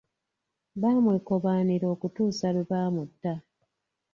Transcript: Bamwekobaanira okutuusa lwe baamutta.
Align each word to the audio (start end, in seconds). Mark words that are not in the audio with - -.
Bamwekobaanira 0.81 1.85
okutuusa 1.93 2.47
lwe 2.55 2.67
baamutta. 2.69 3.33